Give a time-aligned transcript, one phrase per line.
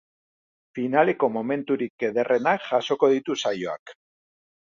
[0.77, 3.93] Finaleko momenturik ederrenak jasoko ditu saioak.